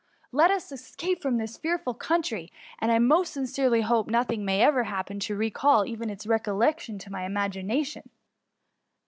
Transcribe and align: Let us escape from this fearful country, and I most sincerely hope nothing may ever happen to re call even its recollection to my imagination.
Let 0.31 0.49
us 0.49 0.71
escape 0.71 1.21
from 1.21 1.37
this 1.37 1.57
fearful 1.57 1.93
country, 1.93 2.51
and 2.79 2.91
I 2.91 2.97
most 2.97 3.31
sincerely 3.33 3.81
hope 3.81 4.07
nothing 4.07 4.43
may 4.43 4.63
ever 4.63 4.85
happen 4.85 5.19
to 5.19 5.35
re 5.37 5.51
call 5.51 5.85
even 5.85 6.09
its 6.09 6.25
recollection 6.25 6.97
to 6.97 7.11
my 7.11 7.23
imagination. 7.23 8.09